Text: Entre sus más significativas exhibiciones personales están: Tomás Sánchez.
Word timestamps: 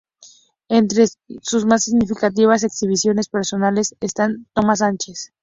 Entre 0.69 1.05
sus 1.43 1.67
más 1.67 1.83
significativas 1.83 2.63
exhibiciones 2.63 3.29
personales 3.29 3.93
están: 3.99 4.47
Tomás 4.55 4.79
Sánchez. 4.79 5.31